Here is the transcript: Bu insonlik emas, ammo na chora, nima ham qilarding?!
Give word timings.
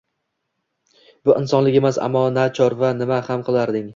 Bu 1.29 1.35
insonlik 1.41 1.77
emas, 1.83 2.01
ammo 2.07 2.25
na 2.39 2.45
chora, 2.61 2.93
nima 3.03 3.23
ham 3.31 3.45
qilarding?! 3.51 3.89